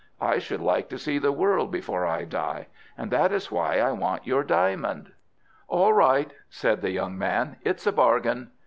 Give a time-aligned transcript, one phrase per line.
[0.19, 2.65] I should like to see the world before I die,
[2.97, 5.11] and that is why I want your diamond."
[5.67, 8.49] "All right," said the young man, "it's a bargain."